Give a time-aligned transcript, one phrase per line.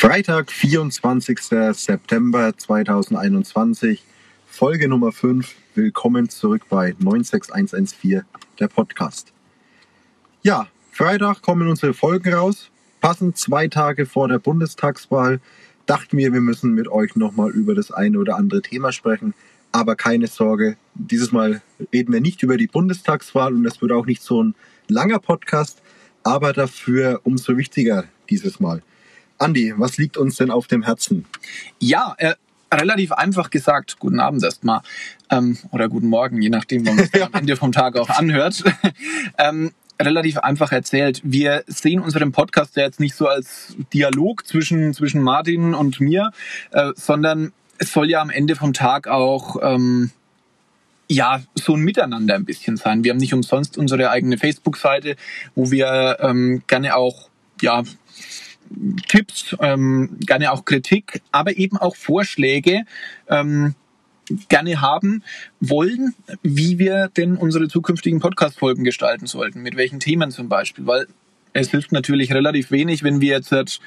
[0.00, 1.38] Freitag, 24.
[1.74, 4.02] September 2021,
[4.46, 5.54] Folge Nummer 5.
[5.74, 8.22] Willkommen zurück bei 96114,
[8.58, 9.34] der Podcast.
[10.40, 12.70] Ja, Freitag kommen unsere Folgen raus.
[13.02, 15.38] Passend zwei Tage vor der Bundestagswahl
[15.84, 19.34] dachten wir, wir müssen mit euch nochmal über das eine oder andere Thema sprechen.
[19.70, 21.60] Aber keine Sorge, dieses Mal
[21.92, 24.54] reden wir nicht über die Bundestagswahl und es wird auch nicht so ein
[24.88, 25.82] langer Podcast,
[26.22, 28.82] aber dafür umso wichtiger dieses Mal.
[29.40, 31.24] Andi, was liegt uns denn auf dem Herzen?
[31.78, 32.34] Ja, äh,
[32.72, 34.82] relativ einfach gesagt, guten Abend erstmal
[35.30, 38.62] ähm, oder guten Morgen, je nachdem, wann man es am Ende vom Tag auch anhört.
[39.38, 41.20] ähm, relativ einfach erzählt.
[41.24, 46.32] Wir sehen unseren Podcast ja jetzt nicht so als Dialog zwischen, zwischen Martin und mir,
[46.72, 50.10] äh, sondern es soll ja am Ende vom Tag auch ähm,
[51.08, 53.04] ja so ein Miteinander ein bisschen sein.
[53.04, 55.16] Wir haben nicht umsonst unsere eigene Facebook-Seite,
[55.54, 57.30] wo wir ähm, gerne auch
[57.60, 57.82] ja
[59.08, 62.84] Tipps, ähm, gerne auch Kritik, aber eben auch Vorschläge
[63.28, 63.74] ähm,
[64.48, 65.22] gerne haben
[65.60, 71.06] wollen, wie wir denn unsere zukünftigen Podcast-Folgen gestalten sollten, mit welchen Themen zum Beispiel, weil
[71.52, 73.80] es hilft natürlich relativ wenig, wenn wir jetzt,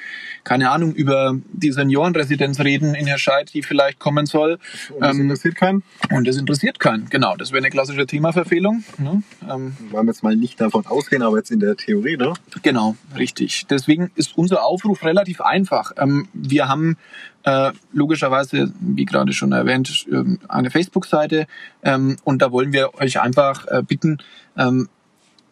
[0.43, 4.59] keine Ahnung, über die Seniorenresidenz reden in Herscheid, die vielleicht kommen soll.
[4.89, 5.83] Und das ähm, interessiert keinen?
[6.11, 7.35] Und das interessiert keinen, genau.
[7.37, 8.83] Das wäre eine klassische Themaverfehlung.
[8.97, 9.23] Ne?
[9.49, 12.33] Ähm, Wollen wir jetzt mal nicht davon ausgehen, aber jetzt in der Theorie, ne?
[12.61, 13.65] Genau, richtig.
[13.69, 15.91] Deswegen ist unser Aufruf relativ einfach.
[15.97, 16.97] Ähm, wir haben
[17.43, 21.47] äh, logischerweise, wie gerade schon erwähnt, ähm, eine Facebook-Seite
[21.83, 24.19] ähm, und da wollen wir euch einfach äh, bitten,
[24.57, 24.89] ähm,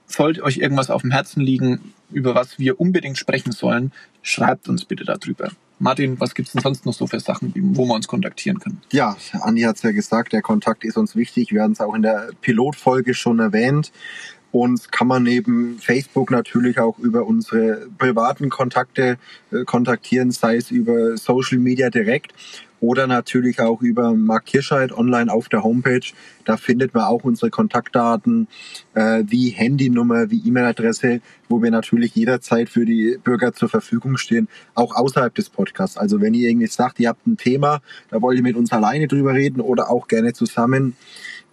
[0.05, 4.85] sollte euch irgendwas auf dem Herzen liegen, über was wir unbedingt sprechen sollen, schreibt uns
[4.85, 5.49] bitte darüber.
[5.79, 8.81] Martin, was gibt es denn sonst noch so für Sachen, wo wir uns kontaktieren können?
[8.91, 11.51] Ja, Andi hat es ja gesagt, der Kontakt ist uns wichtig.
[11.51, 13.91] Wir hatten es auch in der Pilotfolge schon erwähnt.
[14.51, 19.17] Uns kann man neben Facebook natürlich auch über unsere privaten Kontakte
[19.51, 22.33] äh, kontaktieren, sei es über Social Media direkt
[22.81, 26.01] oder natürlich auch über Mark Kirscheid online auf der Homepage.
[26.45, 28.47] Da findet man auch unsere Kontaktdaten
[28.95, 34.47] äh, wie Handynummer, wie E-Mail-Adresse, wo wir natürlich jederzeit für die Bürger zur Verfügung stehen,
[34.73, 35.95] auch außerhalb des Podcasts.
[35.95, 39.07] Also wenn ihr irgendwie sagt, ihr habt ein Thema, da wollt ihr mit uns alleine
[39.07, 40.95] drüber reden oder auch gerne zusammen.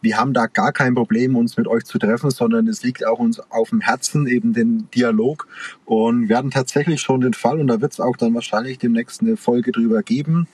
[0.01, 3.19] Wir haben da gar kein Problem, uns mit euch zu treffen, sondern es liegt auch
[3.19, 5.49] uns auf dem Herzen, eben den Dialog.
[5.85, 9.21] Und wir hatten tatsächlich schon den Fall, und da wird es auch dann wahrscheinlich demnächst
[9.21, 10.47] eine Folge drüber geben,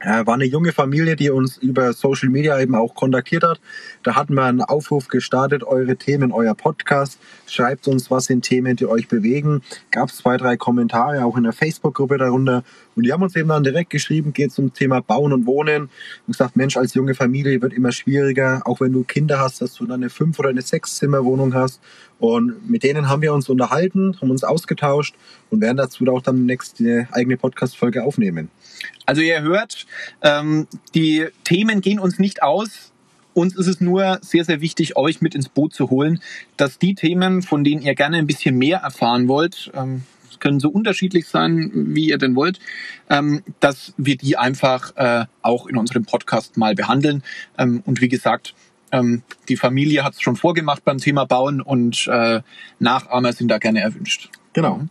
[0.00, 3.60] war eine junge Familie, die uns über Social Media eben auch kontaktiert hat.
[4.02, 7.18] Da hatten wir einen Aufruf gestartet, eure Themen, euer Podcast.
[7.46, 9.62] Schreibt uns, was sind Themen, die euch bewegen.
[9.90, 12.62] Gab es zwei, drei Kommentare auch in der Facebook-Gruppe darunter.
[12.98, 15.82] Und die haben uns eben dann direkt geschrieben, geht zum Thema Bauen und Wohnen.
[15.82, 15.90] Und
[16.26, 19.86] gesagt, Mensch, als junge Familie wird immer schwieriger, auch wenn du Kinder hast, dass du
[19.86, 21.80] dann eine Fünf- oder eine Sechs-Zimmer-Wohnung hast.
[22.18, 25.14] Und mit denen haben wir uns unterhalten, haben uns ausgetauscht
[25.48, 28.50] und werden dazu auch dann nächste eigene Podcast-Folge aufnehmen.
[29.06, 29.86] Also ihr hört,
[30.22, 30.66] ähm,
[30.96, 32.90] die Themen gehen uns nicht aus.
[33.32, 36.20] Uns ist es nur sehr, sehr wichtig, euch mit ins Boot zu holen,
[36.56, 40.02] dass die Themen, von denen ihr gerne ein bisschen mehr erfahren wollt, ähm,
[40.40, 42.58] können so unterschiedlich sein, wie ihr denn wollt,
[43.10, 47.22] ähm, dass wir die einfach äh, auch in unserem Podcast mal behandeln.
[47.56, 48.54] Ähm, und wie gesagt,
[48.92, 52.40] ähm, die Familie hat es schon vorgemacht beim Thema Bauen und äh,
[52.78, 54.30] Nachahmer sind da gerne erwünscht.
[54.52, 54.86] Genau.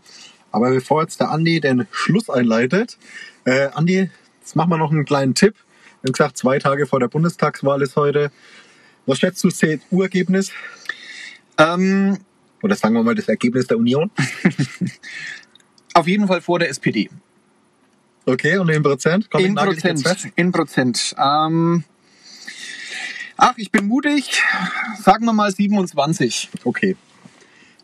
[0.51, 2.97] Aber bevor jetzt der Andi den Schluss einleitet,
[3.45, 4.09] äh, Andi,
[4.39, 5.55] jetzt machen wir noch einen kleinen Tipp.
[6.01, 8.31] Wir haben gesagt, zwei Tage vor der Bundestagswahl ist heute.
[9.05, 10.51] Was schätzt du CSU-Ergebnis?
[11.57, 12.19] Ähm,
[12.61, 14.11] Oder sagen wir mal das Ergebnis der Union?
[15.93, 17.09] Auf jeden Fall vor der SPD.
[18.25, 19.29] Okay, und in Prozent?
[19.29, 20.31] Komm, in Prozent.
[20.35, 21.15] In Prozent.
[21.17, 21.83] Ähm,
[23.37, 24.41] ach, ich bin mutig.
[24.99, 26.49] Sagen wir mal 27.
[26.63, 26.97] Okay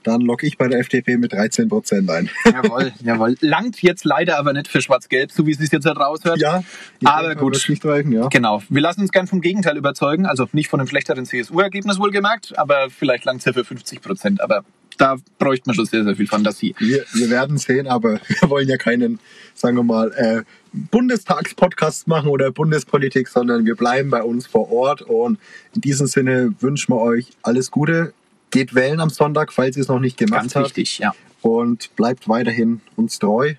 [0.04, 2.30] dann logge ich bei der FDP mit 13 Prozent ein.
[2.46, 3.36] Jawohl, jawohl.
[3.42, 6.40] Langt jetzt leider aber nicht für Schwarz-Gelb, so wie es sich jetzt halt raushört.
[6.40, 6.64] Ja,
[7.04, 7.54] aber gut.
[7.68, 8.28] Nicht reichen, ja.
[8.28, 8.62] Genau.
[8.70, 12.90] Wir lassen uns gern vom Gegenteil überzeugen, also nicht von einem schlechteren CSU-Ergebnis wohlgemerkt, aber
[12.90, 14.42] vielleicht langt es ja für 50 Prozent.
[14.42, 14.64] Aber
[14.98, 16.76] da bräuchte man schon sehr, sehr viel Fantasie.
[16.80, 19.20] Wir, wir werden sehen, aber wir wollen ja keinen,
[19.54, 25.02] sagen wir mal, äh, Bundestagspodcast machen oder Bundespolitik, sondern wir bleiben bei uns vor Ort.
[25.02, 25.40] Und
[25.76, 28.14] in diesem Sinne wünschen wir euch alles Gute
[28.54, 30.66] Geht wählen am Sonntag, falls ihr es noch nicht gemacht Ganz habt.
[30.68, 31.12] wichtig, ja.
[31.42, 33.56] Und bleibt weiterhin uns treu.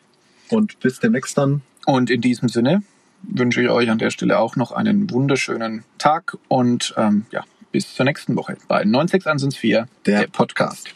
[0.50, 1.62] Und bis demnächst dann.
[1.84, 2.84] Und in diesem Sinne
[3.24, 7.42] wünsche ich euch an der Stelle auch noch einen wunderschönen Tag und ähm, ja,
[7.72, 10.94] bis zur nächsten Woche bei 96114, der, der Podcast.